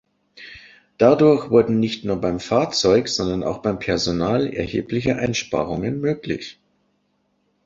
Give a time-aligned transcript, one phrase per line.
[0.97, 6.59] Dadurch wurden nicht nur beim Fahrzeug, sondern auch beim Personal erhebliche Einsparungen möglich.